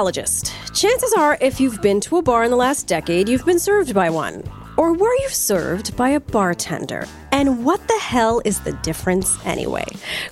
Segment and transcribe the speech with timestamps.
[0.00, 0.52] mixologist.
[0.74, 3.94] Chances are, if you've been to a bar in the last decade, you've been served
[3.94, 4.42] by one.
[4.76, 7.06] Or were you served by a bartender?
[7.32, 9.84] And what the hell is the difference anyway?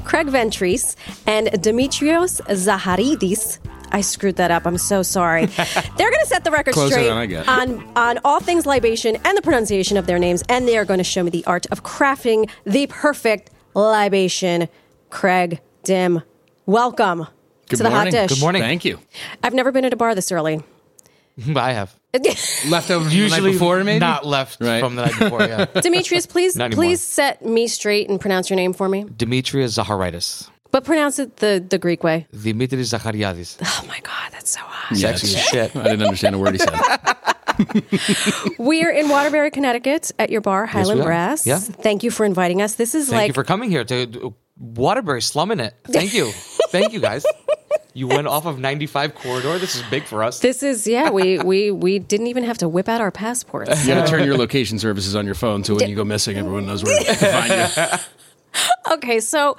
[0.04, 0.96] Craig Ventrice
[1.26, 3.58] and Demetrios Zaharidis.
[3.90, 4.66] I screwed that up.
[4.66, 5.46] I'm so sorry.
[5.96, 7.48] They're going to set the record Closer straight than I get.
[7.48, 10.98] on on all things libation and the pronunciation of their names, and they are going
[10.98, 14.68] to show me the art of crafting the perfect libation.
[15.08, 16.22] Craig Dim,
[16.66, 17.28] welcome
[17.68, 18.14] Good to the morning.
[18.14, 18.36] hot dish.
[18.36, 18.62] Good morning.
[18.62, 18.98] Thank you.
[19.42, 20.62] I've never been at a bar this early.
[21.56, 21.94] I have.
[22.68, 24.80] Leftover Usually the night before, maybe not left Right.
[24.80, 25.42] from the night before.
[25.42, 25.64] Yeah.
[25.80, 26.84] Demetrius, please Not anymore.
[26.84, 29.04] please set me straight and pronounce your name for me.
[29.16, 30.48] Demetrius Zaharidis.
[30.70, 32.26] But pronounce it the, the Greek way.
[32.34, 33.56] Dimitris Zachariadis.
[33.62, 34.96] Oh my God, that's so hot.
[34.96, 35.74] Sexy shit.
[35.76, 36.74] I didn't understand a word he said.
[38.58, 41.06] We're in Waterbury, Connecticut at your bar, Highland we are.
[41.08, 41.46] Brass.
[41.46, 41.58] Yeah.
[41.58, 42.74] Thank you for inviting us.
[42.74, 45.74] This is Thank like you for coming here to uh, Waterbury, slumming it.
[45.84, 46.32] Thank you.
[46.70, 47.24] Thank you, guys.
[47.94, 49.58] You went off of 95 corridor.
[49.58, 50.38] This is big for us.
[50.40, 53.86] this is yeah, we we we didn't even have to whip out our passports.
[53.86, 56.36] You got to turn your location services on your phone so when you go missing,
[56.36, 57.50] everyone knows where to find
[57.92, 57.98] you.
[58.90, 59.56] Okay, so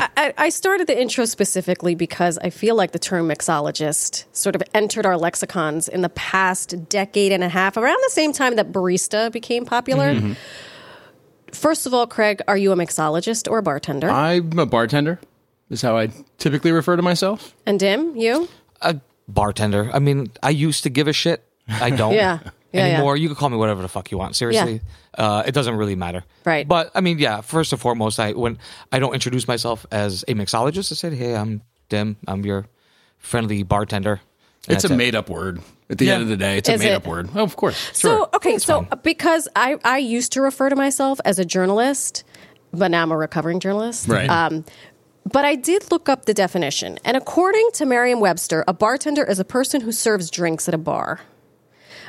[0.00, 4.56] I- I, I started the intro specifically because I feel like the term mixologist sort
[4.56, 8.56] of entered our lexicons in the past decade and a half, around the same time
[8.56, 10.14] that barista became popular.
[10.14, 10.32] Mm-hmm.
[11.52, 14.08] First of all, Craig, are you a mixologist or a bartender?
[14.10, 15.20] I'm a bartender.
[15.70, 17.54] Is how I typically refer to myself.
[17.66, 18.48] and Dim, you?
[18.82, 19.90] A bartender.
[19.92, 21.42] I mean, I used to give a shit.
[21.68, 22.14] I don't.
[22.14, 22.38] Yeah.
[22.72, 22.94] Yeah, yeah.
[22.96, 23.16] anymore.
[23.16, 24.36] You can call me whatever the fuck you want.
[24.36, 24.82] Seriously,
[25.16, 26.24] uh, it doesn't really matter.
[26.44, 26.68] Right.
[26.68, 27.40] But I mean, yeah.
[27.40, 28.58] First and foremost, I when
[28.92, 32.16] I don't introduce myself as a mixologist, I said, "Hey, I'm Dim.
[32.26, 32.66] I'm your
[33.18, 34.20] friendly bartender."
[34.68, 35.62] And It's a made up word.
[35.88, 36.14] At the Yeah.
[36.14, 36.96] end of the day, it's Is a made it?
[36.96, 37.30] up word.
[37.34, 37.78] Oh, of course.
[37.94, 38.28] So Sure.
[38.34, 42.24] okay, so because I I used to refer to myself as a journalist,
[42.74, 44.08] but now I'm a recovering journalist.
[44.08, 44.28] Right.
[44.28, 44.64] Um,
[45.26, 49.44] but I did look up the definition, and according to Merriam-Webster, a bartender is a
[49.44, 51.20] person who serves drinks at a bar.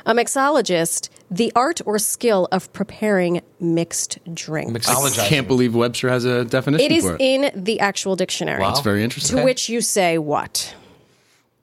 [0.06, 4.88] A mixologist, the art or skill of preparing mixed drinks.
[4.88, 7.20] I can't believe Webster has a definition It is for it.
[7.20, 8.60] in the actual dictionary.
[8.62, 8.70] Wow.
[8.70, 9.36] It's very interesting.
[9.36, 10.74] To which you say what?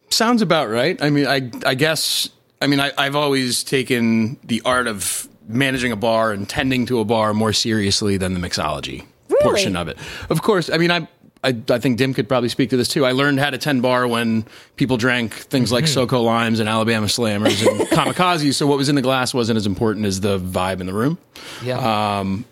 [0.09, 1.01] Sounds about right.
[1.01, 2.29] I mean, I I guess
[2.61, 6.99] I mean I, I've always taken the art of managing a bar and tending to
[6.99, 9.43] a bar more seriously than the mixology Really?
[9.43, 9.97] portion of it.
[10.29, 11.07] Of course, I mean I.
[11.45, 13.05] I, I think Dim could probably speak to this too.
[13.05, 14.45] I learned how to tend bar when
[14.77, 18.55] people drank things like SoCo Limes and Alabama Slammers and Kamikazes.
[18.55, 21.19] So what was in the glass wasn't as important as the vibe in the room.
[21.63, 22.19] Yeah.
[22.19, 22.45] Um,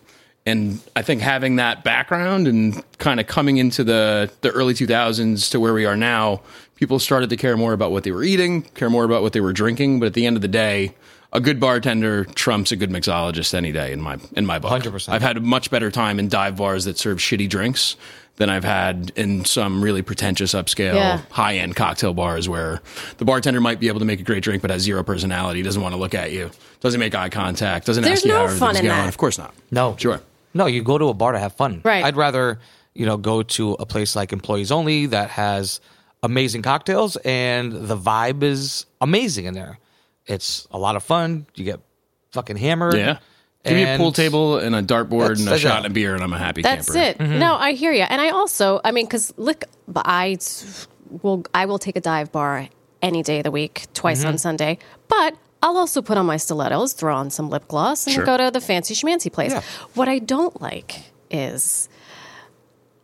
[0.46, 5.50] and I think having that background and kind of coming into the, the early 2000s
[5.52, 6.42] to where we are now,
[6.76, 9.42] people started to care more about what they were eating, care more about what they
[9.42, 10.00] were drinking.
[10.00, 10.94] But at the end of the day,
[11.32, 14.84] a good bartender trumps a good mixologist any day in my in my book.
[14.84, 15.10] 100%.
[15.10, 17.96] I've had a much better time in dive bars that serve shitty drinks
[18.38, 21.22] than I've had in some really pretentious upscale Yeah.
[21.30, 22.82] high end cocktail bars where
[23.18, 25.82] the bartender might be able to make a great drink but has zero personality, doesn't
[25.82, 26.50] want to look at you,
[26.80, 29.02] doesn't make eye contact, doesn't There's ask you no how fun everything's in going.
[29.02, 29.08] that.
[29.10, 29.54] Of course not.
[29.70, 29.96] No.
[29.98, 30.20] Sure.
[30.56, 31.82] No, you go to a bar to have fun.
[31.84, 32.04] Right.
[32.04, 32.60] I'd rather,
[32.96, 35.80] you know, go to a place like Employees Only that has
[36.24, 39.78] amazing cocktails and the vibe is amazing in there.
[40.26, 41.46] It's a lot of fun.
[41.54, 41.80] You get
[42.32, 42.96] fucking hammered.
[42.96, 43.20] Yeah.
[43.64, 45.78] Give me a pool table and a dartboard and a shot it.
[45.78, 47.00] and a beer, and I'm a happy That's camper.
[47.00, 47.24] That's it.
[47.24, 47.40] Mm-hmm.
[47.40, 49.64] No, I hear you, and I also, I mean, because look,
[49.96, 50.38] I
[51.22, 52.68] will, I will take a dive bar
[53.02, 54.38] any day of the week, twice on mm-hmm.
[54.38, 55.36] Sunday, but.
[55.66, 58.26] I'll also put on my stilettos, throw on some lip gloss, and Sure.
[58.26, 59.54] go to the fancy schmancy place.
[59.54, 59.62] Yeah.
[59.94, 61.88] What I don't like is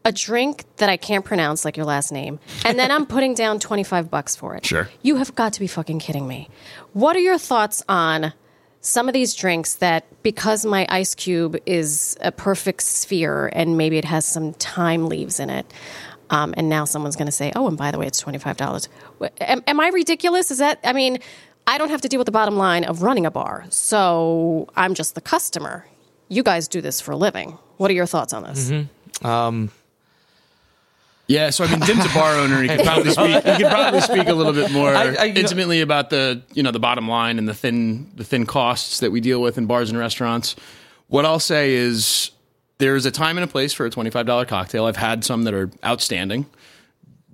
[0.04, 3.60] a drink that I can't pronounce, like your last name, and then I'm putting down
[3.60, 4.66] 25 bucks for it.
[4.66, 4.90] Sure.
[5.02, 6.50] You have got to be fucking kidding me.
[6.92, 8.34] What are your thoughts on
[8.82, 13.98] some of these drinks that, because my ice cube is a perfect sphere and maybe
[13.98, 15.66] it has some thyme leaves in it,
[16.30, 18.88] um, and now someone's going to say, oh, and by the way, it's $25.
[19.42, 20.52] Am, am I ridiculous?
[20.52, 21.20] Is that, I mean,
[21.68, 24.94] I don't have to deal with the bottom line of running a bar, so I'm
[24.94, 25.86] just the customer.
[26.28, 27.58] You guys do this for a living.
[27.78, 28.72] What are your thoughts on this?
[31.30, 32.62] Yeah, so I mean, Dim's a bar owner.
[32.64, 33.44] He could probably speak.
[33.46, 36.42] He could probably speak a little bit more I- I- you know- intimately about the
[36.54, 39.58] you know the bottom line and the thin the thin costs that we deal with
[39.58, 40.56] in bars and restaurants.
[41.08, 42.32] What I'll say is
[42.80, 44.86] there's a time and a place for a twenty five dollar cocktail.
[44.86, 46.48] I've had some that are outstanding.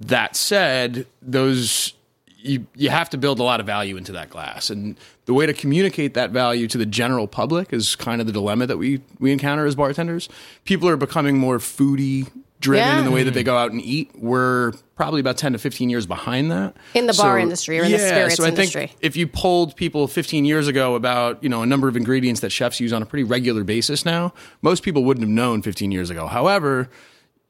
[0.01, 1.93] That said, those
[2.37, 5.45] you you have to build a lot of value into that glass, and the way
[5.45, 8.99] to communicate that value to the general public is kind of the dilemma that we
[9.19, 10.27] we encounter as bartenders.
[10.65, 12.27] People are becoming more foodie
[12.65, 12.99] driven Yeah.
[12.99, 14.11] in the way that they go out and eat.
[14.15, 16.75] We're probably about 10 to 15 years behind that.
[16.93, 18.87] In the bar industry or in the spirits so I industry.
[18.87, 22.41] Think if you polled people 15 years ago about, you know, a number of ingredients
[22.41, 25.91] that chefs use on a pretty regular basis now, most people wouldn't have known 15
[25.91, 26.27] years ago.
[26.27, 26.89] However,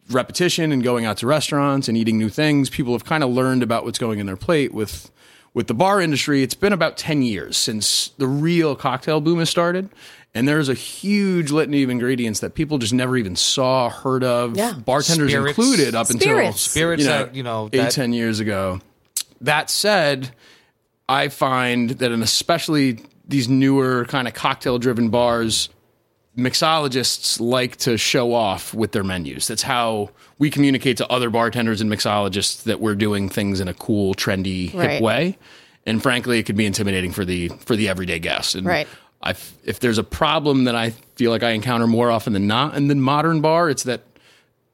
[0.09, 3.63] repetition and going out to restaurants and eating new things, people have kind of learned
[3.63, 5.12] about what's going in their plate with
[5.53, 6.44] with the bar industry.
[6.44, 9.88] It's been about 10 years since the real cocktail boom has started.
[10.35, 14.57] And there's a huge litany of ingredients that people just never even saw, heard of,
[14.57, 14.73] Yeah.
[14.73, 15.57] bartenders Spirits.
[15.57, 16.61] included up until Spirits.
[16.61, 18.81] Spirits you know, that, you know, eight, that- 10 years ago.
[19.41, 20.31] That said,
[21.07, 25.69] I find that, and especially these newer kind of cocktail driven bars,
[26.38, 29.47] mixologists like to show off with their menus.
[29.47, 33.73] That's how we communicate to other bartenders and mixologists that we're doing things in a
[33.73, 34.89] cool, trendy, Right.
[34.91, 35.38] hip way.
[35.85, 38.55] And frankly, it could be intimidating for the for the everyday guest.
[38.55, 38.88] And Right.
[39.25, 39.31] I
[39.63, 42.88] if there's a problem that I feel like I encounter more often than not in
[42.88, 44.04] the modern bar, it's that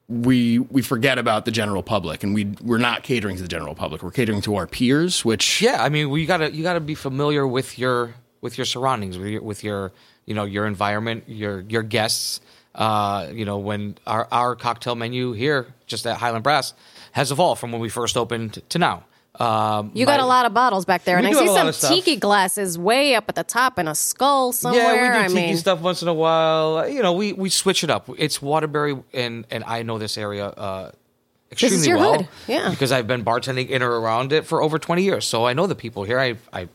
[0.07, 3.75] we we forget about the general public and we we're not catering to the general
[3.75, 4.03] public.
[4.03, 7.47] We're catering to our peers, which Yeah, I mean, you gotta you gotta be familiar
[7.47, 9.93] with your with your surroundings, with your, with your
[10.25, 12.41] you know your environment, your your guests.
[12.73, 16.73] Uh, you know, when our our cocktail menu here, just at Highland Brass,
[17.13, 19.05] has evolved from when we first opened to now.
[19.39, 22.17] Um, You got my- a lot of bottles back there, and I see some tiki
[22.17, 24.83] glasses way up at the top and a skull somewhere.
[24.83, 26.87] Yeah, we do I tiki mean, stuff once in a while.
[26.87, 28.09] You know, we we switch it up.
[28.17, 30.91] It's Waterbury, and and I know this area uh,
[31.51, 32.17] extremely your well.
[32.17, 32.69] hood, yeah.
[32.69, 35.65] because I've been bartending in or around it for over twenty years, so I know
[35.65, 36.19] the people here.
[36.19, 36.67] I I,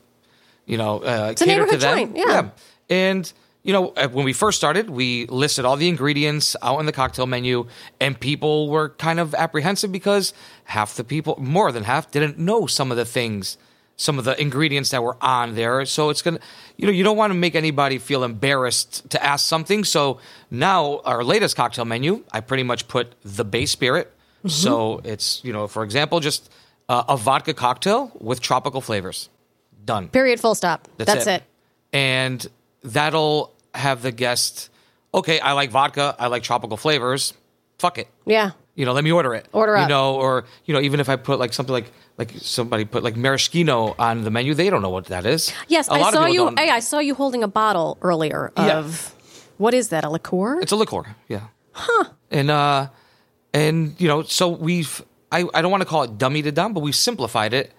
[0.64, 1.96] you know, uh, a cater to them.
[2.14, 2.48] joint, yeah.
[2.88, 3.30] and.
[3.66, 6.92] You know, uh, when we first started, we listed all the ingredients out in the
[6.92, 7.66] cocktail menu,
[8.00, 10.32] and people were kind of apprehensive because
[10.64, 13.58] half the people, more than half, didn't know some of the things
[13.96, 15.84] some of the ingredients that were on there.
[15.86, 16.38] So it's gonna,
[16.76, 19.84] you know, you don't want to make anybody feel embarrassed to ask something.
[19.84, 20.20] So
[20.50, 24.12] now our latest cocktail menu, I pretty much put the base spirit.
[24.38, 24.48] Mm-hmm.
[24.48, 26.50] So it's you know, for example, just
[26.88, 29.28] uh, a vodka cocktail with tropical flavors.
[29.84, 30.08] Done.
[30.08, 30.88] period, full stop.
[30.96, 31.42] That's, That's, it.
[31.92, 32.44] And
[32.82, 34.70] that'll have the guest.
[35.14, 36.14] Okay, I like vodka.
[36.18, 37.32] I like tropical flavors.
[37.78, 38.52] Fuck it Yeah.
[38.74, 39.46] you know, let me order it.
[39.52, 39.78] Order it.
[39.78, 39.88] you up.
[39.90, 43.16] know, or you know, even if I put like something like like somebody put like
[43.16, 45.52] maraschino on the menu, they don't know what that is.
[45.68, 46.54] Yes, A I saw you.
[46.56, 48.78] Hey, I saw you holding a bottle earlier Yeah.
[48.78, 49.14] of
[49.58, 50.04] what is that?
[50.04, 50.60] A liqueur?
[50.60, 51.48] It's a liqueur, yeah.
[51.72, 52.04] Huh.
[52.30, 52.88] And uh,
[53.52, 56.72] and you know, so we've I I don't want to call it dummy to dumb,
[56.72, 57.72] but we've simplified it,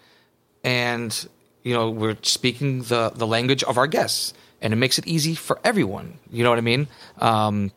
[0.64, 1.28] and
[1.64, 5.36] you know, we're speaking the the language of our guests, and it makes it easy
[5.36, 6.18] for everyone.
[6.31, 6.88] You know what I mean?
[7.19, 7.71] Um,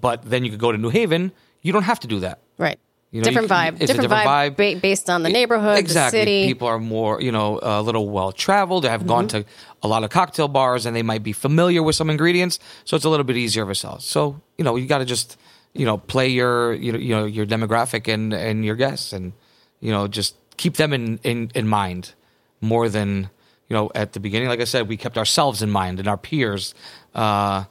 [0.00, 1.32] but then you could go to New Haven.
[1.62, 2.38] You don't have to do that.
[2.58, 2.78] right.
[3.14, 3.72] You know, different vibe.
[3.74, 4.74] it's a different, different vibe, vibe.
[4.76, 6.18] ba- based on the neighborhood, exactly.
[6.18, 6.46] the city.
[6.46, 8.84] People are more, you know, a little well traveled.
[8.84, 9.42] They have gone Mm-hmm.
[9.42, 9.46] to
[9.82, 12.58] a lot of cocktail bars, and they might be familiar with some ingredients.
[12.86, 14.00] So it's a little bit easier of a sell.
[14.00, 15.36] So you know, you got to just
[15.74, 19.34] you know play your you know, you know your demographic and and your guests, and
[19.80, 22.14] you know just keep them in in in mind
[22.62, 23.28] more than
[23.72, 24.48] you know at the beginning.
[24.48, 26.74] Like I said, we kept ourselves in mind and our peers.
[27.14, 27.64] Uh,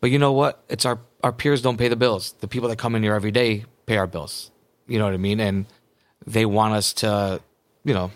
[0.00, 0.64] but you know what?
[0.68, 2.32] It's our our peers don't pay the bills.
[2.40, 4.50] The people that come in here every day pay our bills.
[4.88, 5.38] You know what I mean?
[5.38, 5.66] And
[6.26, 7.40] they want us to,
[7.84, 8.10] you know,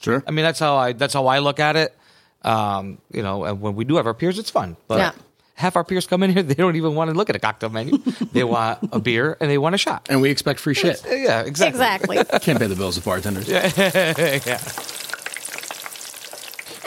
[0.00, 0.24] sure.
[0.26, 1.96] I mean that's how I that's how I look at it.
[2.42, 4.76] Um, you know, and when we do have our peers, it's fun.
[4.88, 5.12] But Yeah.
[5.54, 7.70] half our peers come in here, they don't even want to look at a cocktail
[7.70, 7.98] menu.
[8.32, 10.08] they want a beer and they want a shot.
[10.10, 11.00] and we expect free shit.
[11.06, 11.78] Yeah, exactly.
[12.18, 12.40] exactly.
[12.40, 13.48] Can't pay the bills of bartenders.
[14.46, 14.58] yeah.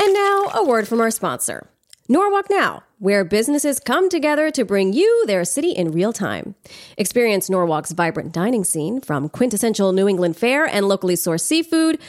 [0.01, 1.67] And now, a word from our sponsor,
[2.07, 6.55] Norwalk Now, where businesses come together to bring you their city in real time.
[6.97, 11.99] Experience Norwalk's vibrant dining scene from quintessential New England fare and locally sourced seafood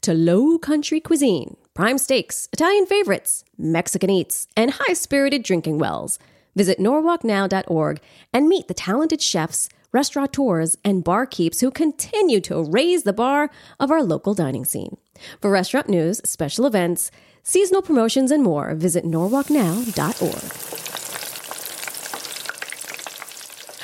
[0.00, 6.20] to low country cuisine, prime steaks, Italian favorites, Mexican eats, and high spirited drinking wells.
[6.54, 8.00] Visit norwalknow.org
[8.32, 13.90] and meet the talented chefs, restaurateurs, and barkeeps who continue to raise the bar of
[13.90, 14.96] our local dining scene.
[15.40, 17.10] For restaurant news, special events,
[17.42, 20.70] seasonal promotions, and more, visit norwalknow.org.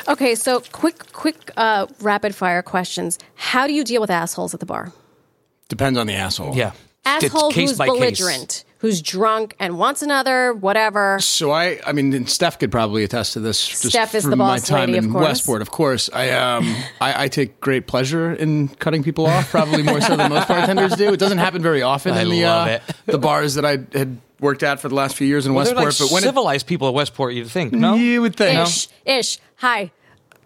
[0.08, 3.18] Okay, so quick, quick, uh, rapid fire questions.
[3.34, 4.92] How do you deal with assholes at the bar?
[5.68, 6.54] Depends on the asshole.
[6.54, 6.72] Yeah.
[7.06, 7.94] Asshole case who's by case.
[7.94, 11.18] belligerent, who's drunk and wants another, whatever.
[11.20, 13.66] So I, I mean, and Steph could probably attest to this.
[13.66, 15.24] Just Steph is from the my boss time lady, of in course.
[15.24, 16.10] Westport, of course.
[16.12, 16.64] I, um,
[17.00, 20.96] I, I take great pleasure in cutting people off, probably more so than most bartenders
[20.96, 21.12] do.
[21.12, 24.62] It doesn't happen very often I in the uh, the bars that I had worked
[24.62, 25.84] at for the last few years in They're Westport.
[25.86, 27.94] like but when it, civilized people at Westport, you'd think, no?
[27.94, 29.38] you would think Ish, ish.
[29.56, 29.90] Hi.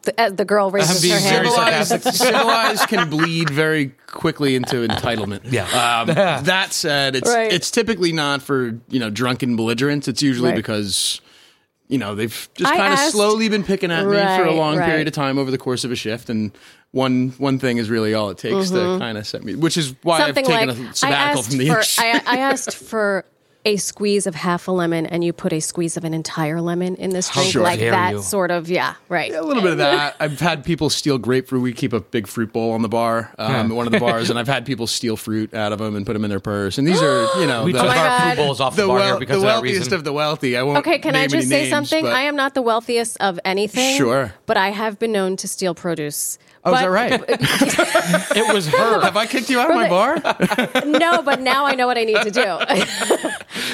[0.03, 1.47] The, uh, the girl raises being her hand.
[1.47, 5.41] very civilized, civilized can bleed very quickly into entitlement.
[5.45, 5.65] Yeah.
[5.65, 6.07] Um,
[6.45, 7.53] that said, it's Right.
[7.53, 10.09] it's typically not for you know drunken belligerents.
[10.09, 10.57] It's usually Right.
[10.57, 11.21] because
[11.89, 14.87] you know they've just kind of slowly been picking at me for a long right.
[14.87, 16.53] period of time over the course of a shift, and
[16.93, 19.55] one one thing is really all it takes to kind of set me.
[19.55, 20.27] Which is why Mm-hmm.
[20.35, 22.05] Something I've taken like a I sabbatical asked from the for, industry.
[22.07, 23.25] I, I asked for
[23.65, 26.95] a squeeze of half a lemon and you put a squeeze of an entire lemon
[26.97, 28.23] in this drink, How like that you.
[28.23, 29.31] sort of, yeah, right.
[29.35, 30.17] A little bit of that.
[30.19, 31.61] I've had people steal grapefruit.
[31.63, 33.61] We keep a big fruit bowl on the bar, um, Yeah.
[33.65, 36.07] at one of the bars, and I've had people steal fruit out of them and
[36.07, 36.79] put them in their purse.
[36.79, 38.37] And these are, you know, We the, took my our God.
[38.37, 39.95] food bowls off the, the, bar wel- here because the of that wealthiest reason.
[39.95, 40.57] of the wealthy.
[40.57, 40.79] I won't.
[40.79, 42.07] Okay, can I just say names, something?
[42.07, 43.99] I am not the wealthiest of anything.
[43.99, 44.33] Sure.
[44.47, 46.39] But I have been known to steal produce.
[46.63, 47.13] Oh, is that right?
[48.37, 49.01] it was her.
[49.01, 50.17] Have I kicked you out of my bar?
[50.87, 52.43] no, but now I know what I need to do.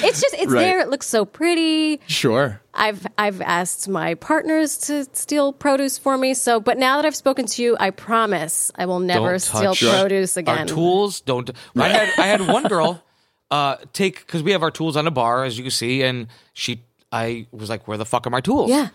[0.06, 0.60] it's just it's Right.
[0.60, 0.80] there.
[0.80, 2.00] It looks so pretty.
[2.06, 2.60] Sure.
[2.74, 6.34] I've I've asked my partners to steal produce for me.
[6.34, 9.74] So, but now that I've spoken to you, I promise I will never Don't steal
[9.74, 10.58] produce again.
[10.58, 11.50] Our tools don't.
[11.76, 13.02] I had I had one girl
[13.50, 16.28] uh, take because we have our tools on the bar as you can see, and
[16.52, 18.88] she I was like, "Where the fuck are my tools?" Yeah.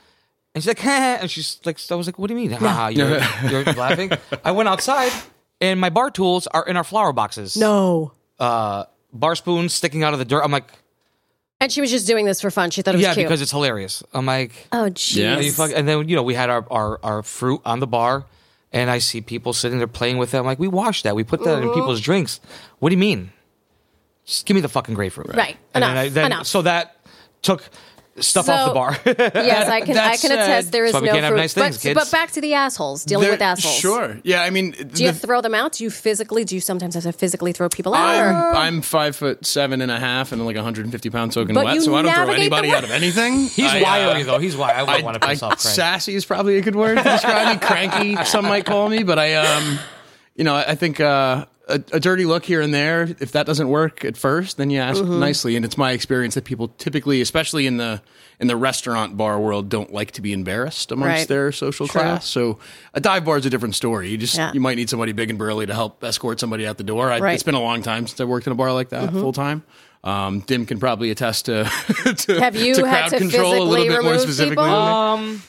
[0.54, 2.52] And she's like, and she's like, I was like, "What do you mean?
[2.52, 3.10] Haha, you're,
[3.50, 4.12] you're laughing."
[4.44, 5.12] I went outside,
[5.60, 7.56] and my bar tools are in our flower boxes.
[7.58, 8.12] No.
[8.40, 10.42] uh, bar spoons sticking out of the dirt.
[10.44, 10.70] I'm like,
[11.60, 12.72] And she was just doing this for fun.
[12.72, 13.28] She thought it was yeah, cute.
[13.28, 14.04] because it's hilarious.
[14.14, 15.16] I'm like, oh, jeez.
[15.18, 15.36] Yeah.
[15.36, 17.88] and, you fuck, and then you know we had our, our our fruit on the
[17.88, 18.26] bar,
[18.72, 20.38] and I see people sitting there playing with it.
[20.38, 21.16] I'm like, we washed that.
[21.16, 22.40] We put that in people's drinks.
[22.80, 23.32] What do you mean?
[24.26, 25.36] Just give me the fucking grapefruit.
[25.36, 25.58] Right.
[25.74, 25.96] And Enough.
[25.96, 26.48] then I, then, Enough.
[26.48, 26.96] So that
[27.42, 27.64] took
[28.22, 28.98] stuff off the bar.
[29.42, 29.96] Yes, I can.
[29.96, 30.72] That I can said- attest.
[30.72, 31.38] There is That's why we no fruit.
[31.38, 33.76] nice things, but, but back to the assholes dealing There- with assholes.
[33.76, 34.18] Sure.
[34.24, 34.44] Yeah.
[34.44, 35.74] I mean, Do you throw them out?
[35.74, 36.44] Do you physically?
[36.44, 38.16] Do you sometimes have to physically throw people out?
[38.16, 41.66] I'm, or- I'm five foot seven and a half and like 150 pounds soaking But
[41.66, 43.34] wet, you so I don't throw navigate the anybody out of anything.
[43.48, 44.40] He's I, uh, wiry though.
[44.40, 44.74] He's wiry.
[44.74, 47.04] I wouldn't I, want to I, piss off sassy is probably a good word to
[47.04, 47.60] describe me.
[47.68, 49.80] Cranky, some might call me, but I, um,
[50.36, 53.04] you know, I think uh, a, a dirty look here and there.
[53.20, 55.20] If that doesn't work at first, then you ask Mm-hmm.
[55.20, 55.56] nicely.
[55.56, 58.02] And it's my experience that people typically, especially in the
[58.40, 61.28] in the restaurant bar world, don't like to be embarrassed amongst Right.
[61.28, 62.02] their social True.
[62.02, 62.26] class.
[62.28, 62.58] So
[62.96, 64.10] a dive bar is a different story.
[64.10, 64.52] You just Yeah.
[64.54, 67.12] you might need somebody big and burly to help escort somebody out the door.
[67.12, 67.34] I, Right.
[67.36, 69.62] It's been a long time since I worked in a bar like that full time.
[70.04, 71.66] Um, Dim can probably attest to,
[72.18, 74.56] to Have you to had to control a little physically bit more remove specifically.
[74.66, 74.74] people?
[74.76, 75.44] Um,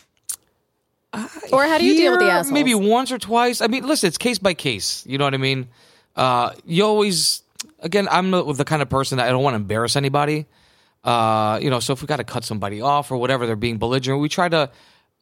[1.53, 2.53] or how do you deal with the Here, assholes?
[2.53, 3.61] Maybe once or twice.
[3.61, 5.05] I mean, listen, it's case by case.
[5.07, 5.69] You know what I mean?
[6.17, 7.43] Uh, you always,
[7.81, 10.47] again, I'm the, the kind of person that I don't want to embarrass anybody.
[11.05, 13.79] Uh, you know, so if we got to cut somebody off or whatever, they're being
[13.79, 14.21] belligerent.
[14.21, 14.71] We try to,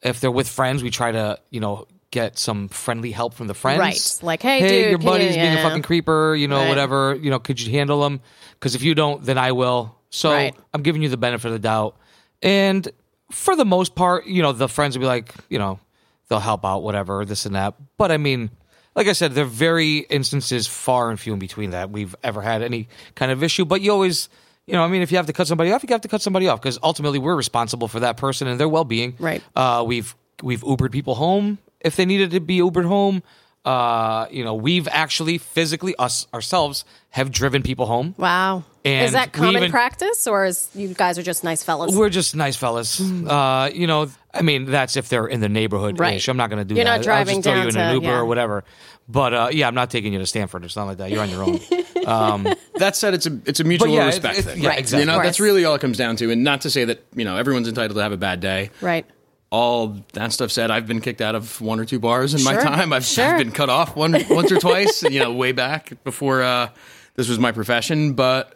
[0.01, 3.53] if they're with friends, we try to, you know, get some friendly help from the
[3.53, 3.79] friends.
[3.79, 4.19] Right.
[4.21, 6.35] Like, hey, hey, dude, your buddy's being a fucking creeper.
[6.35, 6.67] You know, Right.
[6.69, 7.15] whatever.
[7.15, 8.19] You know, could you handle them?
[8.53, 9.95] Because if you don't, then I will.
[10.09, 10.53] So Right.
[10.73, 11.95] I'm giving you the benefit of the doubt.
[12.43, 12.87] And
[13.31, 15.79] for the most part, you know, the friends will be like, you know,
[16.27, 17.75] they'll help out, whatever, this and that.
[17.97, 18.49] But I mean,
[18.95, 22.41] like I said, there are very instances far and few in between that we've ever
[22.41, 23.65] had any kind of issue.
[23.65, 24.29] But you always,
[24.65, 26.21] you know, I mean, if you have to cut somebody off, you have to cut
[26.21, 29.15] somebody off because ultimately we're responsible for that person and their well being.
[29.19, 29.41] Right.
[29.55, 33.23] Uh, we've we've Ubered people home if they needed to be Ubered home.
[33.63, 38.15] Uh, you know, we've actually physically us ourselves have driven people home.
[38.17, 38.63] Wow.
[38.83, 41.95] And is that common even- practice, or is you guys are just nice fellas?
[41.95, 42.99] We're just nice fellas.
[42.99, 45.99] Uh, you know, I mean, that's if they're in the neighborhood.
[45.99, 46.27] Right.
[46.27, 46.97] I'm not going to do You're that.
[46.97, 48.17] not driving I'll just throw down you in to- an Uber yeah.
[48.17, 48.63] or whatever.
[49.07, 51.11] But uh, yeah, I'm not taking you to Stamford or something like that.
[51.11, 51.59] You're on your own.
[52.01, 54.63] Um, that said, it's a it's a mutual yeah, respect it's- thing.
[54.63, 54.79] yeah, Right.
[54.79, 55.01] exactly.
[55.01, 56.31] You know, that's really all it comes down to.
[56.31, 58.71] And not to say that you know everyone's entitled to have a bad day.
[58.81, 59.05] right.
[59.51, 62.53] All that stuff said, I've been kicked out of one or two bars in my
[62.55, 62.93] time.
[62.93, 63.25] I've, Sure.
[63.25, 65.03] I've been cut off one once or twice.
[65.03, 66.69] You know, way back before uh,
[67.15, 68.13] this was my profession.
[68.13, 68.55] But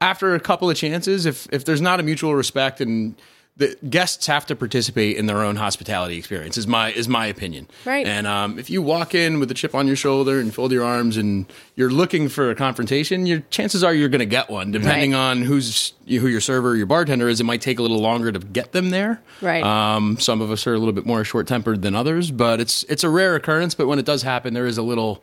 [0.00, 3.16] after a couple of chances, if if there's not a mutual respect and
[3.58, 7.66] the guests have to participate in their own hospitality experience is my is my opinion.
[7.86, 8.06] Right.
[8.06, 10.84] And um, if you walk in with a chip on your shoulder and fold your
[10.84, 14.72] arms and you're looking for a confrontation, your chances are you're going to get one.
[14.72, 15.18] Depending Right.
[15.18, 18.30] on who's who your server or your bartender is, it might take a little longer
[18.30, 19.22] to get them there.
[19.40, 19.64] Right.
[19.64, 22.82] Um, some of us are a little bit more short tempered than others, but it's
[22.84, 23.74] it's a rare occurrence.
[23.74, 25.22] But when it does happen, there is a little.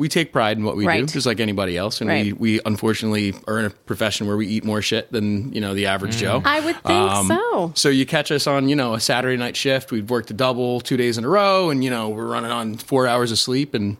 [0.00, 1.06] We take pride in what we Right.
[1.06, 2.40] do, just like anybody else, and we Right.
[2.40, 5.84] we unfortunately are in a profession where we eat more shit than you know the
[5.84, 6.40] average Joe.
[6.42, 7.72] I would think um, so.
[7.74, 9.92] So you catch us on, you know, a Saturday night shift.
[9.92, 12.76] We've worked a double two days in a row, and you know we're running on
[12.76, 13.74] four hours of sleep.
[13.74, 13.98] And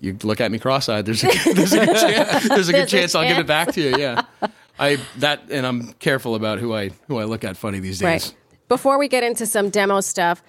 [0.00, 1.06] you look at me cross-eyed.
[1.06, 2.48] There's a, there's a good chance.
[2.48, 3.96] There's a good There's a chance I'll give it back to you.
[3.96, 4.22] Yeah,
[4.80, 8.04] I that, and I'm careful about who I who I look at funny these days.
[8.04, 8.34] Right.
[8.66, 10.42] Before we get into some demo stuff,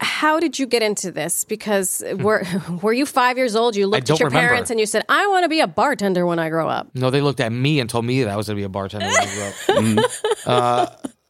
[0.00, 1.44] how did you get into this?
[1.44, 2.44] Because were
[2.82, 3.76] were you five years old?
[3.76, 4.48] You looked at your remember.
[4.48, 7.10] parents and you said, "I want to be a bartender when I grow up." No,
[7.10, 9.06] they looked at me and told me that I was going to be a bartender
[9.06, 10.10] when I grew up.
[10.46, 10.86] uh,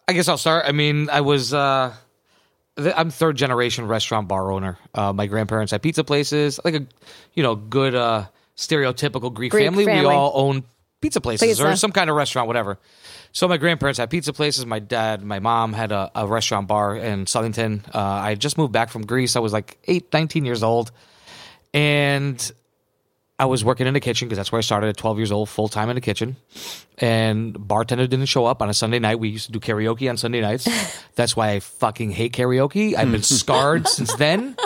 [0.06, 0.64] I guess I'll start.
[0.66, 1.54] I mean, I was.
[1.54, 1.92] Uh,
[2.96, 4.78] I'm third generation restaurant bar owner.
[4.94, 6.86] Uh, my grandparents had pizza places, like a
[7.34, 9.84] you know good uh, stereotypical Greek, Greek family.
[9.84, 10.06] family.
[10.06, 10.64] We all own
[11.00, 12.78] pizza places or some kind of restaurant, whatever.
[13.32, 14.64] So my grandparents had pizza places.
[14.66, 17.82] My dad, my mom had a, a restaurant bar in Southington.
[17.94, 19.36] Uh, I had just moved back from Greece.
[19.36, 20.90] I was like eight, 19 years old,
[21.74, 22.52] and
[23.38, 25.48] I was working in the kitchen because that's where I started at 12 years old,
[25.48, 26.36] full time in the kitchen.
[26.98, 29.20] And bartender didn't show up on a Sunday night.
[29.20, 30.66] We used to do karaoke on Sunday nights.
[31.14, 32.96] that's why I fucking hate karaoke.
[32.96, 34.56] I've been scarred since then.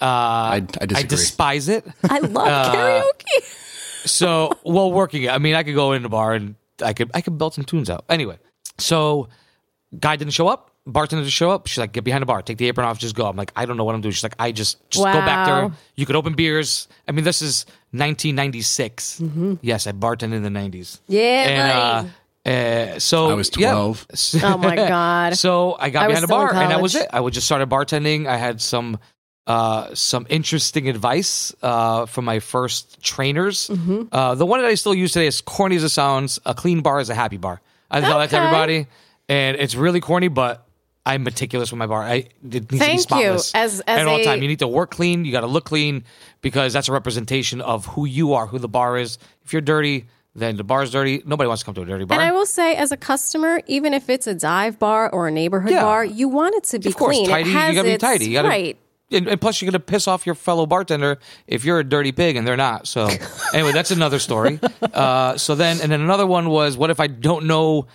[0.00, 1.02] I, I I disagree.
[1.08, 1.84] despise it.
[2.08, 4.06] I love Uh, karaoke.
[4.08, 5.28] So, well, working.
[5.28, 7.64] I mean, I could go in the bar and I could I could belt some
[7.64, 8.04] tunes out.
[8.08, 8.38] Anyway,
[8.78, 9.28] so
[9.98, 10.70] guy didn't show up.
[10.84, 11.68] Bartender didn't show up.
[11.68, 13.26] She's like, get behind the bar, take the apron off, just go.
[13.26, 14.12] I'm like, I don't know what I'm doing.
[14.12, 15.70] She's like, I just just go back there.
[15.94, 16.88] You could open beers.
[17.06, 19.22] I mean, this is 1996.
[19.60, 20.70] Yes, I bartended in the 90s.
[20.72, 21.12] Mm-hmm.
[21.12, 23.72] Yeah, and uh, uh, so I was yeah.
[23.72, 24.06] 12.
[24.42, 25.36] Oh my god.
[25.36, 27.08] So I got I behind the bar, and that was it.
[27.12, 28.26] I would just started bartending.
[28.26, 28.98] I had some
[29.46, 33.68] uh, some interesting advice uh, from my first trainers.
[33.68, 34.02] Mm-hmm.
[34.12, 36.38] Uh, the one that I still use today is corny as it sounds.
[36.46, 37.60] A clean bar is a happy bar.
[37.90, 38.86] I tell that to everybody,
[39.28, 40.66] and it's really corny, but.
[41.04, 42.00] I'm meticulous with my bar.
[42.04, 43.32] I it needs to be Thank you.
[43.32, 44.40] As- as at all a- time.
[44.40, 45.24] You need to work clean.
[45.24, 46.04] You got to look clean
[46.42, 49.18] because that's a representation of who you are, who the bar is.
[49.44, 50.06] If you're dirty,
[50.36, 51.20] then the bar's dirty.
[51.26, 52.20] Nobody wants to come to a dirty bar.
[52.20, 55.32] And I will say, as a customer, even if it's a dive bar or a
[55.32, 55.82] neighborhood Yeah.
[55.82, 57.28] bar, you want it to be of course, clean.
[57.28, 57.50] tidy.
[57.50, 58.26] It has you gotta be tidy.
[58.26, 58.78] You gotta, right.
[59.12, 62.36] And, and plus, you're gonna piss off your fellow bartender if you're a dirty pig
[62.36, 62.86] and they're not.
[62.86, 63.08] So,
[63.54, 64.58] anyway, that's another story.
[64.82, 67.86] Uh, so then, and then another one was, what if I don't know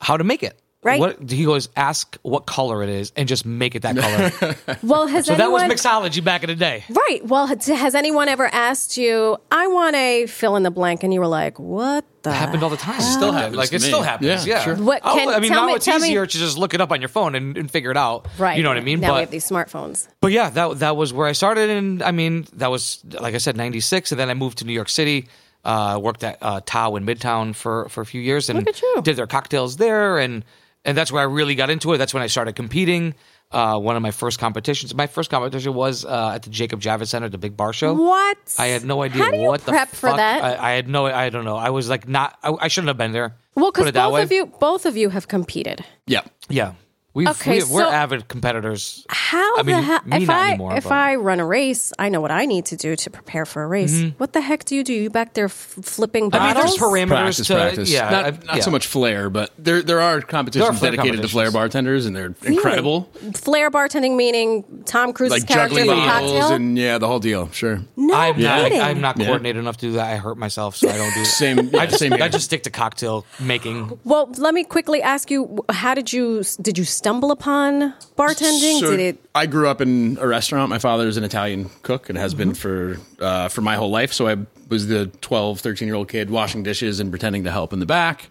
[0.00, 0.60] how to make it?
[0.84, 1.00] Right.
[1.00, 4.54] What he goes, ask what color it is and just make it that color.
[4.82, 6.84] Well, has so that was mixology back in the day.
[6.90, 7.20] right?
[7.24, 9.38] Well, has has anyone ever asked you?
[9.50, 12.62] I want a fill in the blank, and you were like, "What the?" It happened
[12.62, 13.00] all the time.
[13.00, 14.46] Still happens Like it still happens.
[14.46, 14.62] Yeah, Yeah.
[14.62, 14.76] sure.
[14.76, 16.74] What Oh, can- I mean, tell now me- it's tell me- easier to just look
[16.74, 18.28] it up on your phone and, and figure it out.
[18.38, 18.58] Right.
[18.58, 19.00] You know what I mean?
[19.00, 20.06] Now but we have these smartphones.
[20.20, 23.38] But yeah, that that was where I started, and I mean, that was like I
[23.38, 25.28] said, '96, and then I moved to New York City.
[25.64, 28.82] Uh, worked at uh, Tao in Midtown for for a few years, and Look at
[28.82, 29.00] you.
[29.02, 30.44] did their cocktails there, and
[30.84, 31.98] and that's where I really got into it.
[31.98, 33.14] That's when I started competing.
[33.52, 34.94] Uh, one of my first competitions.
[34.94, 37.94] My first competition was uh, at the Jacob Javits Center, the big bar show.
[37.94, 38.36] What?
[38.58, 40.16] I had no idea How do you what prep the for fuck.
[40.16, 40.42] that?
[40.42, 41.06] I, I had no.
[41.06, 41.56] I don't know.
[41.56, 42.36] I was like not.
[42.42, 43.36] I, I shouldn't have been there.
[43.54, 44.22] well, because both way.
[44.22, 45.84] of you, both of you have competed.
[46.06, 46.22] Yeah.
[46.48, 46.72] Yeah,
[47.14, 49.06] we Okay, we, we're so- avid competitors.
[49.08, 50.00] How I mean, the hell?
[50.04, 52.44] me If not I anymore, if but- I run a race, I know what I
[52.44, 54.02] need to do to prepare for a race.
[54.18, 54.92] What the heck do you do?
[54.92, 56.42] You back there f- flipping Mm-hmm.
[56.42, 57.90] I mean, there's parameters Practice, to practice.
[57.90, 58.62] yeah, not, I- not yeah.
[58.62, 62.16] so much flair, but there there are competitions there flair dedicated to flair bartenders, and
[62.16, 63.08] they're incredible.
[63.34, 66.56] Flair bartending meaning Tom Cruise's Like character juggling in the bottles cocktail.
[66.56, 67.50] and yeah, the whole deal.
[67.52, 67.80] Sure.
[67.96, 68.62] no I'm not.
[68.64, 68.80] kidding.
[68.80, 69.26] I'm not Yeah.
[69.26, 70.10] coordinated enough to do that.
[70.12, 71.26] I hurt myself, so I don't do that.
[71.44, 71.68] Same.
[71.72, 73.98] Yeah, I just same I just stick to cocktail making.
[74.04, 78.80] Well, let me quickly ask you: How did you did you stumble upon bartending?
[78.80, 79.24] So did it?
[79.34, 80.70] I grew up in a restaurant.
[80.70, 82.38] My father father's an Italian cook and has Mm-hmm.
[82.38, 84.12] been for uh, for my whole life.
[84.12, 84.36] So I
[84.68, 87.86] was the 12, 13 year old kid washing dishes and pretending to help in the
[87.86, 88.28] back.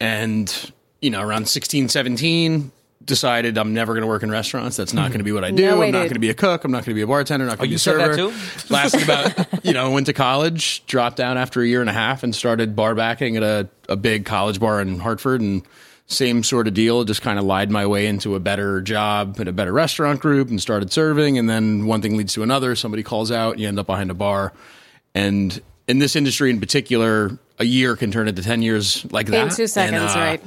[0.00, 2.72] And, you know, around 16, 17,
[3.04, 4.76] decided I'm never going to work in restaurants.
[4.76, 5.62] That's not going to be what I do.
[5.62, 6.64] No I'm not going to be a cook.
[6.64, 7.44] I'm not going to be a bartender.
[7.46, 8.16] Not going to be you a server.
[8.16, 8.32] too?
[8.70, 12.22] Lasted about, you know, went to college, dropped out after a year and a half
[12.22, 15.40] and started bar backing at a, a big college bar in Hartford.
[15.42, 15.62] And
[16.06, 19.48] same sort of deal, just kind of lied my way into a better job at
[19.48, 21.38] a better restaurant group and started serving.
[21.38, 22.76] And then one thing leads to another.
[22.76, 24.52] Somebody calls out, you end up behind a bar.
[25.14, 29.44] And in this industry in particular, a year can turn into 10 years like that.
[29.48, 30.42] In two seconds, And, uh, right.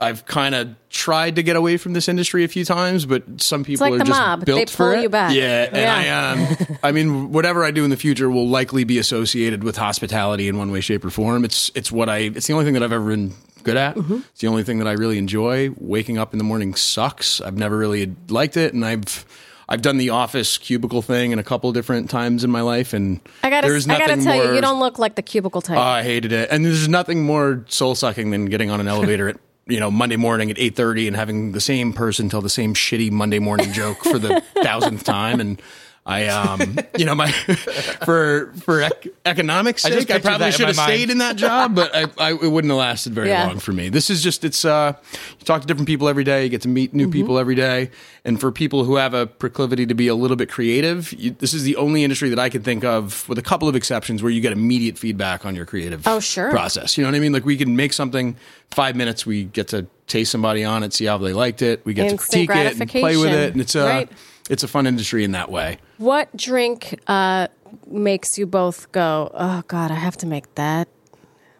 [0.00, 3.64] I've kind of tried to get away from this industry a few times, but some
[3.64, 4.44] people like are the just mob.
[4.44, 5.02] built They for it.
[5.02, 5.34] you back.
[5.34, 6.54] Yeah, and Yeah.
[6.60, 9.76] I um, I mean, whatever I do in the future will likely be associated with
[9.76, 11.44] hospitality in one way, shape, or form.
[11.44, 12.18] It's it's what I.
[12.18, 13.34] It's the only thing that I've ever been
[13.68, 13.96] good at.
[13.96, 14.16] Mm-hmm.
[14.32, 15.70] It's the only thing that I really enjoy.
[15.78, 17.40] Waking up in the morning sucks.
[17.40, 19.24] I've never really liked it, and I've.
[19.70, 23.20] I've done the office cubicle thing in a couple different times in my life, and
[23.42, 25.60] I gotta, there's I gotta nothing tell you, more- you don't look like the cubicle
[25.60, 25.76] type.
[25.76, 26.48] Oh, I hated it.
[26.50, 30.16] And there's nothing more soul sucking than getting on an elevator at you know Monday
[30.16, 33.70] morning at eight thirty and having the same person tell the same shitty Monday morning
[33.74, 35.38] joke for the thousandth time.
[35.38, 35.60] And
[36.08, 37.30] I, um, you know, my
[38.04, 41.74] for for ec- economics I just sake, I, probably should have stayed in that job,
[41.74, 43.46] but I, I it wouldn't have lasted very Yeah.
[43.46, 43.90] long for me.
[43.90, 44.94] This is just it's uh,
[45.38, 47.90] you talk to different people every day, you get to meet new people every day,
[48.24, 51.52] and for people who have a proclivity to be a little bit creative, you, this
[51.52, 54.32] is the only industry that I can think of, with a couple of exceptions, where
[54.32, 56.50] you get immediate feedback on your creative Oh, sure.
[56.50, 56.96] process.
[56.96, 57.32] You know what I mean?
[57.34, 58.36] Like we can make something
[58.70, 61.94] five minutes, we get to taste somebody on it, see how they liked it, we
[61.94, 64.08] get Instant to critique it and play with it, and it's a Right.
[64.48, 65.78] it's a fun industry in that way.
[65.98, 67.48] What drink uh,
[67.86, 69.30] makes you both go?
[69.34, 70.88] Oh God, I have to make that.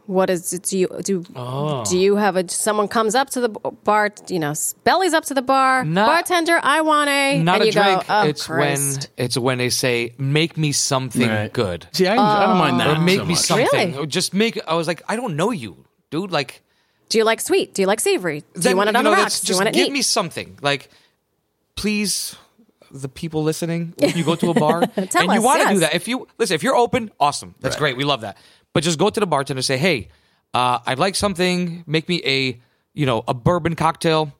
[0.06, 0.62] What is it?
[0.62, 1.22] Do you do?
[1.36, 1.84] Oh.
[1.84, 2.48] Do you have a?
[2.48, 5.84] Someone comes up to the bar, you know, bellies up to the bar.
[5.84, 7.42] Not- bartender, I want a.
[7.42, 8.06] Not and a you drink.
[8.06, 9.10] Go, oh, it's Christ.
[9.18, 11.52] when it's when they say, "Make me something Right.
[11.52, 12.96] good." See, I, I don't mind that.
[12.96, 13.38] or make so me much.
[13.42, 13.92] something.
[13.92, 14.06] Really?
[14.06, 14.58] Just make.
[14.66, 16.30] I was like, I don't know you, dude.
[16.32, 16.62] Like,
[17.08, 17.74] Do you like sweet?
[17.74, 18.40] Do you like savory?
[18.40, 19.40] Do then, you want it on know, the that's- rocks?
[19.40, 19.92] Do you just want it give neat?
[19.92, 20.58] me something.
[20.62, 20.90] Like,
[21.76, 22.36] please.
[22.90, 25.74] the people listening when you go to a bar and Tell you us, want to
[25.74, 25.94] do that.
[25.94, 27.54] If you listen, if you're open, awesome.
[27.60, 27.80] That's Right.
[27.80, 27.96] great.
[27.98, 28.38] We love that.
[28.72, 30.08] But just go to the bartender and say, "Hey,
[30.54, 31.84] uh, I'd like something.
[31.86, 32.58] Make me a
[32.94, 34.32] you know a bourbon cocktail,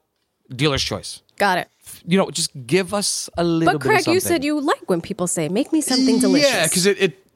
[0.48, 1.22] dealer's choice.
[1.37, 1.68] Got it.
[2.07, 3.98] You know, just give us a little But bit.
[3.98, 6.87] of Craig, you said you like when people say, "Make me something delicious." Yeah, because
[6.87, 7.26] it, it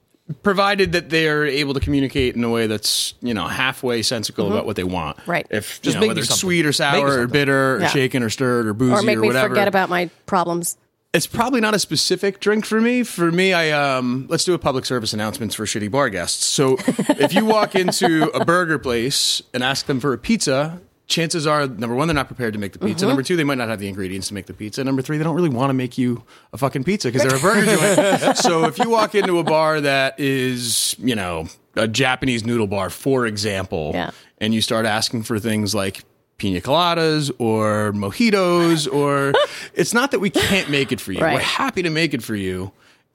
[0.43, 4.67] provided that they're able to communicate in a way that's you know halfway sensical about
[4.67, 5.17] what they want.
[5.19, 5.31] Mm-hmm.
[5.31, 5.47] Right.
[5.51, 6.41] If Just you know, make whether it's something.
[6.41, 7.33] sweet or sour or something.
[7.33, 9.49] bitter or shaken or stirred or boozy or make or me whatever.
[9.49, 10.77] forget about my problems.
[11.15, 13.03] it's probably not a specific drink for me.
[13.03, 16.45] For me, I um, let's do a public service announcements for shitty bar guests.
[16.45, 16.77] So
[17.09, 20.81] if you walk into a burger place and ask them for a pizza,
[21.13, 22.89] chances are number one, they're not prepared to make the Mm-hmm.
[22.89, 23.07] pizza.
[23.07, 24.83] Number two, they might not have the ingredients to make the pizza.
[24.83, 27.41] Number three, they don't really want to make you a fucking pizza because they're a
[27.41, 28.37] burger joint.
[28.39, 31.47] So if you walk into a bar that is, you know,
[31.77, 34.11] a Japanese noodle bar, for example, Yeah.
[34.39, 36.03] and you start asking for things like
[36.39, 39.33] pina coladas or mojitos or
[39.75, 41.21] it's not that we can't make it for you.
[41.21, 41.35] Right.
[41.35, 42.73] We're happy to make it for you.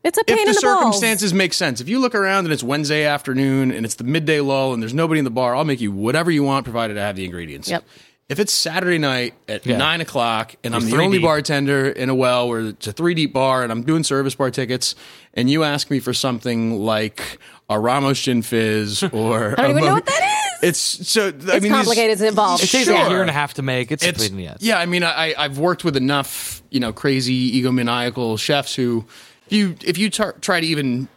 [0.08, 0.80] It's a pain If the in the balls.
[0.96, 1.82] circumstances make sense.
[1.82, 4.93] If you look around and it's Wednesday afternoon and it's the midday lull and there's
[4.93, 7.70] nobody in the bar, I'll make you whatever you want provided I have the ingredients.
[7.70, 7.84] Yep.
[8.30, 9.78] If it's Saturday night at Yeah.
[9.78, 11.24] nine o'clock and I'm the only deep.
[11.26, 14.52] bartender in a well where it's a three deep bar and I'm doing service bar
[14.52, 14.96] tickets
[15.34, 17.39] and you ask me for something like
[17.70, 20.22] a Ramos Gin Fizz or I don't a even know what that
[20.63, 20.70] is.
[20.70, 22.12] It's so I It's mean, these- complicated.
[22.13, 22.63] It's involved.
[22.63, 23.10] it takes like a Sure.
[23.12, 23.91] year and a half to make.
[23.91, 24.58] It's, it's a pain in the ass.
[24.62, 24.78] yeah.
[24.80, 29.06] I mean, I I've worked with enough you know crazy egomaniacal chefs who
[29.47, 31.07] if you if you tar- try to even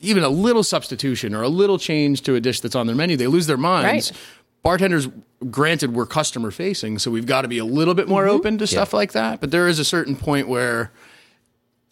[0.00, 3.16] even a little substitution or a little change to a dish that's on their menu,
[3.16, 4.10] they lose their minds.
[4.12, 4.20] Right.
[4.62, 5.08] Bartenders,
[5.50, 8.10] granted, we're customer facing, so we've got to be a little bit Mm-hmm.
[8.12, 9.40] more open to stuff like that.
[9.40, 10.90] But there is a certain point where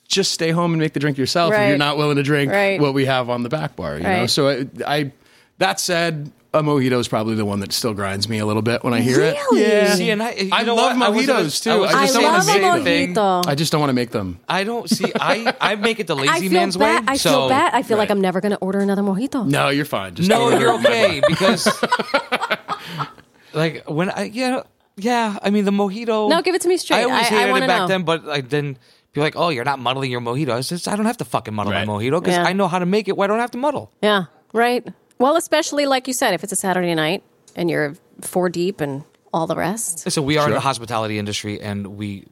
[0.09, 2.81] just stay home and make the drink yourself if you're not willing to drink Right.
[2.81, 3.97] what we have on the back bar.
[3.97, 5.13] You know, so I, I
[5.59, 6.31] that said.
[6.55, 8.95] Uh, a mojito is probably the one that still grinds me a little bit when
[8.95, 9.61] I hear Really?
[9.63, 9.69] it.
[9.69, 11.07] Yeah, See, and I, you I know love what?
[11.07, 11.71] I was mojitos, too.
[11.71, 13.15] I, was I I just don't saying love the a same thing.
[13.15, 13.47] mojito.
[13.47, 14.39] I just don't want to make them.
[14.49, 15.11] I don't see.
[15.15, 17.03] I I make it the I lazy feel man's bad.
[17.03, 17.13] way.
[17.13, 17.75] I so feel bad.
[17.75, 18.17] I feel like Right.
[18.17, 19.47] I'm never going to order another mojito.
[19.47, 20.15] No, you're fine.
[20.15, 21.67] Just No, order you're my okay because
[23.53, 24.63] like when I yeah
[24.97, 26.29] yeah I mean the mojito.
[26.31, 26.99] No, give it to me straight.
[27.01, 27.87] I always I- I hated wanna it back know.
[27.89, 28.79] then, but I then
[29.13, 30.51] be like, oh, you're not muddling your mojito.
[30.51, 31.87] I says I don't have to fucking muddle Right.
[31.87, 32.45] my mojito because Yeah.
[32.45, 33.17] I know how to make it.
[33.17, 33.91] Why don't I have to muddle?
[34.03, 34.87] Yeah, right.
[35.19, 37.23] Well, especially like you said, if it's a Saturday night
[37.57, 40.05] and you're four deep and all the rest.
[40.07, 42.27] Listen, we are in the hospitality industry, and we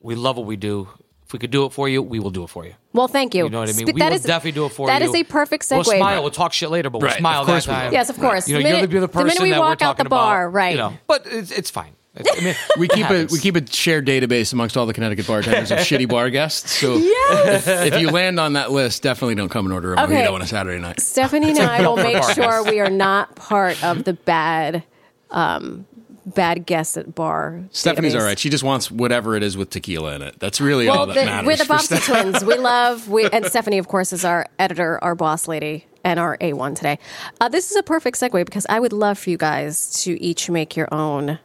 [0.00, 0.88] we love what we do.
[1.24, 2.74] If we could do it for you, we will do it for you.
[2.92, 3.44] Well, thank you.
[3.44, 3.86] You know what I mean?
[3.88, 5.08] Sp- We that will is- definitely do it for That you.
[5.08, 5.74] is a perfect segue.
[5.74, 6.22] We'll smile.
[6.22, 7.82] We'll talk shit later, but we'll Right, smile of course that we will.
[7.86, 7.92] time.
[7.92, 8.48] Yes, of course.
[8.48, 9.78] You know, The you're minute- the, the the minute person we that walk we're out
[9.80, 10.70] talking the bar, about, right.
[10.72, 11.95] You know, but it's it's fine.
[12.18, 13.32] I mean, We keep a happens.
[13.32, 16.70] we keep a shared database amongst all the Connecticut bartenders of shitty bar guests.
[16.72, 20.22] So if, if you land on that list, definitely don't come and order a Okay.
[20.24, 21.00] mojito on a Saturday night.
[21.00, 24.82] Stephanie and I will make sure we are not part of the bad,
[25.30, 25.86] um,
[26.24, 27.62] bad guests at bar.
[27.70, 28.18] Stephanie's database.
[28.20, 28.38] all right.
[28.38, 30.38] She just wants whatever it is with tequila in it.
[30.40, 31.46] That's really all Well, that the, matters.
[31.46, 32.44] we're the for Steph- twins.
[32.44, 36.36] We love we and Stephanie, of course, is our editor, our boss lady, and our
[36.40, 36.98] A one today.
[37.40, 40.48] Uh, this is a perfect segue because I would love for you guys to each
[40.50, 41.38] make your own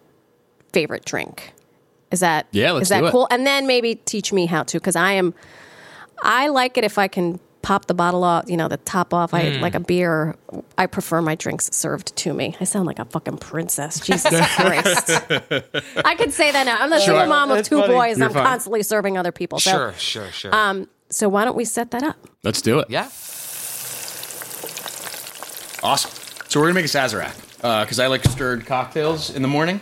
[0.74, 1.54] favorite drink.
[2.12, 3.12] Is that Yeah, let's is that do it.
[3.12, 3.28] cool?
[3.32, 5.34] And then maybe teach me how to because I am
[6.24, 9.34] I like it if I can pop the bottle off, you know, the top off.
[9.34, 9.62] I Mm.
[9.62, 10.36] like a beer.
[10.78, 12.56] I prefer my drinks served to me.
[12.60, 14.00] I sound like a fucking princess.
[14.06, 15.10] Jesus Christ.
[16.04, 16.78] I could say that now.
[16.80, 17.94] I'm the single mom of That's two funny.
[17.94, 18.18] boys.
[18.18, 18.46] You're I'm fine.
[18.46, 19.60] constantly serving other people.
[19.60, 20.56] So, Sure, sure, sure.
[20.56, 22.18] um, so why don't we set that up?
[22.44, 22.88] Let's do it.
[22.90, 23.10] yeah.
[25.84, 26.12] Awesome.
[26.50, 29.82] So we're gonna make a Sazerac because I like stirred cocktails in the morning.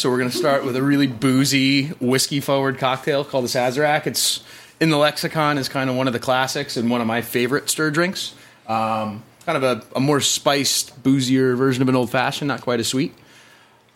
[0.00, 4.06] So we're gonna start with a really boozy whiskey forward cocktail called the Sazerac.
[4.06, 4.42] It's
[4.80, 7.68] in the lexicon is kind of one of the classics and one of my favorite
[7.68, 8.32] stir drinks.
[8.66, 12.80] Um, kind of a, a more spiced, boozier version of an old fashioned, not quite
[12.80, 13.12] as sweet.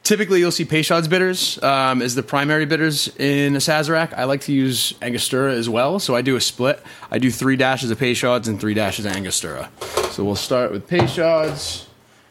[0.03, 4.13] Typically, you'll see Peychaud's bitters um, as the primary bitters in a Sazerac.
[4.13, 6.83] I like to use Angostura as well, so I do a split.
[7.11, 9.71] I do three dashes of Peychaud's and three dashes of Angostura.
[10.11, 11.87] So we'll start with Peychaud's,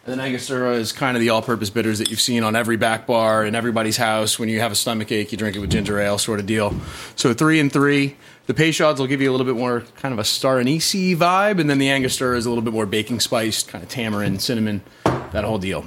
[0.05, 3.07] and then Angostura is kind of the all-purpose bitters that you've seen on every back
[3.07, 4.37] bar in everybody's house.
[4.37, 6.75] When you have a stomach ache, you drink it with ginger ale, sort of deal.
[7.15, 8.17] So three and three.
[8.45, 11.61] The Peychaud's will give you a little bit more kind of a star anise vibe,
[11.61, 14.81] and then the Angostura is a little bit more baking spiced, kind of tamarind, cinnamon,
[15.05, 15.85] that whole deal.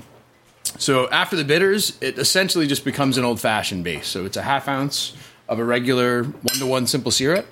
[0.79, 4.09] So after the bitters, it essentially just becomes an old fashioned base.
[4.09, 5.15] So it's a half ounce
[5.47, 7.47] of a regular one to one simple syrup.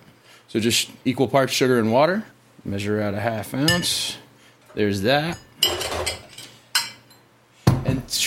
[0.49, 2.25] So just equal parts sugar and water.
[2.65, 4.17] Measure out a half ounce.
[4.75, 5.39] There's that.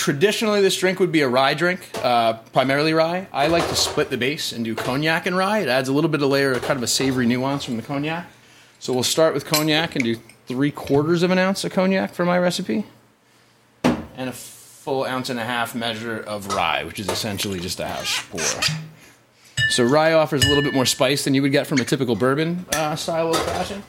[0.08, 3.28] Traditionally, this drink would be a rye drink, uh, primarily rye.
[3.34, 5.60] I like to split the base and do cognac and rye.
[5.60, 8.26] It adds a little bit of layer, kind of a savory nuance from the cognac.
[8.80, 10.16] So we'll start with cognac and do
[10.46, 12.86] three quarters of an ounce of cognac for my recipe
[13.84, 17.88] and a full ounce and a half measure of rye, which is essentially just a
[17.88, 18.40] house pour.
[19.72, 22.16] So rye offers a little bit more spice than you would get from a typical
[22.16, 23.84] bourbon uh, style old fashioned,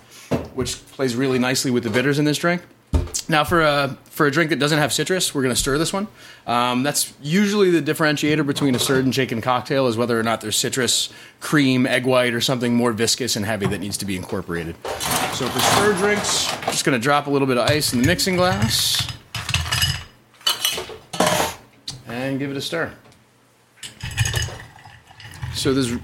[0.57, 2.63] which plays really nicely with the bitters in this drink.
[3.29, 5.93] Now, for a for a drink that doesn't have citrus, we're going to stir this
[5.93, 6.09] one.
[6.47, 10.41] Um, that's usually the differentiator between a stirred and shaken cocktail is whether or not
[10.41, 14.17] there's citrus, cream, egg white, or something more viscous and heavy that needs to be
[14.17, 14.77] incorporated.
[15.35, 18.07] So for stir drinks, just going to drop a little bit of ice in the
[18.07, 19.07] mixing glass
[22.07, 22.93] and give it a stir.
[25.55, 25.97] So there's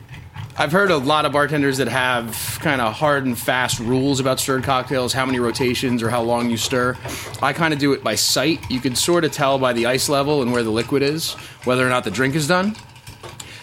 [0.57, 4.41] I've heard a lot of bartenders that have kind of hard and fast rules about
[4.41, 6.97] stirred cocktails, how many rotations or how long you stir.
[7.43, 8.59] I kind of do it by sight.
[8.71, 11.87] You can sort of tell by the ice level and where the liquid is whether
[11.87, 12.75] or not the drink is done.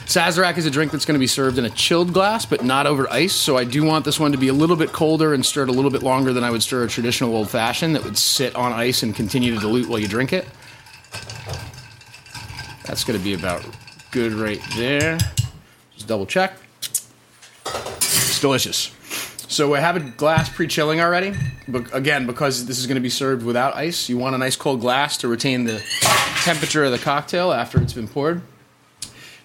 [0.06, 2.86] Sazerac is a drink that's going to be served in a chilled glass, but not
[2.86, 3.34] over ice.
[3.34, 5.72] So I do want this one to be a little bit colder and stirred a
[5.72, 8.72] little bit longer than I would stir a traditional old fashioned that would sit on
[8.72, 10.48] ice and continue to dilute while you drink it.
[12.86, 13.66] That's going to be about
[14.12, 15.18] good right there.
[15.96, 16.54] Just double check
[18.42, 18.92] delicious.
[19.48, 21.34] So I have a glass pre-chilling already.
[21.68, 24.56] But again, because this is going to be served without ice, you want a nice
[24.56, 25.82] cold glass to retain the
[26.44, 28.42] temperature of the cocktail after it's been poured.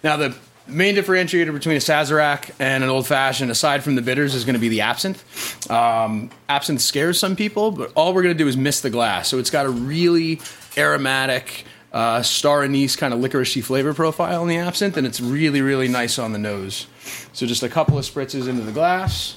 [0.02, 0.36] Now the
[0.68, 4.54] main differentiator between a Sazerac and an old fashioned, aside from the bitters, is going
[4.54, 5.70] to be the absinthe.
[5.70, 9.28] Um, absinthe scares some people, but all we're going to do is mist the glass.
[9.28, 10.40] So it's got a really
[10.76, 15.62] aromatic, uh, star anise kind of licoricey flavor profile in the absinthe, and it's really,
[15.62, 16.86] really nice on the nose.
[17.32, 19.36] So just a couple of spritzes into the glass,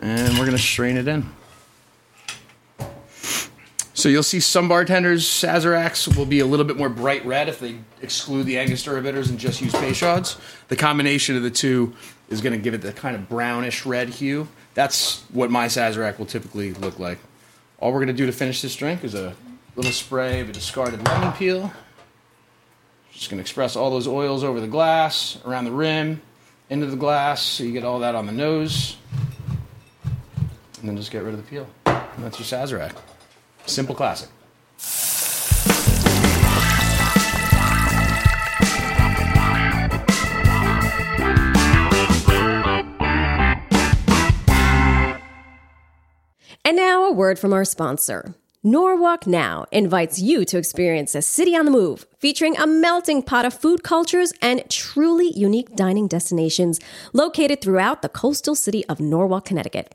[0.00, 1.28] and we're to strain it in.
[3.98, 7.58] So you'll see some bartenders, Sazeracs will be a little bit more bright red if
[7.58, 10.36] they exclude the Angostura bitters and just use Peychaud's.
[10.68, 11.96] The combination of the two
[12.30, 14.46] is going to give it the kind of brownish red hue.
[14.74, 17.18] That's what my Sazerac will typically look like.
[17.80, 19.34] All we're going to do to finish this drink is a
[19.74, 21.72] little spray of a discarded lemon peel.
[23.12, 26.22] Just going to express all those oils over the glass, around the rim,
[26.70, 28.96] into the glass, so you get all that on the nose.
[30.80, 31.66] And then just get rid of the peel.
[31.86, 32.94] And that's your Sazerac.
[33.66, 34.28] Simple classic.
[46.64, 48.34] And now a word from our sponsor.
[48.70, 53.46] Norwalk Now invites you to experience a city on the move, featuring a melting pot
[53.46, 56.78] of food cultures and truly unique dining destinations
[57.14, 59.94] located throughout the coastal city of Norwalk, Connecticut.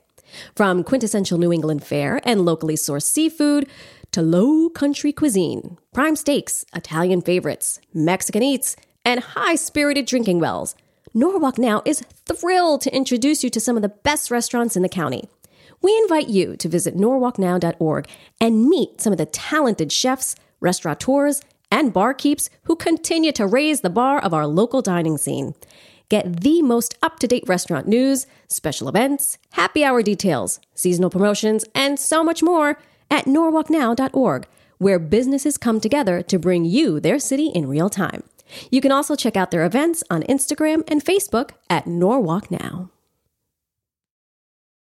[0.56, 3.68] From quintessential New England fare and locally sourced seafood
[4.10, 10.74] to low country cuisine, prime steaks, Italian favorites, Mexican eats, and high spirited drinking wells,
[11.14, 14.88] Norwalk Now is thrilled to introduce you to some of the best restaurants in the
[14.88, 15.28] county.
[15.84, 18.08] We invite you to visit norwalknow.org
[18.40, 23.90] and meet some of the talented chefs, restaurateurs, and barkeeps who continue to raise the
[23.90, 25.54] bar of our local dining scene.
[26.08, 31.66] Get the most up to date restaurant news, special events, happy hour details, seasonal promotions,
[31.74, 32.78] and so much more
[33.10, 34.46] at norwalknow.org,
[34.78, 38.22] where businesses come together to bring you their city in real time.
[38.70, 42.88] You can also check out their events on Instagram and Facebook at Norwalk Now.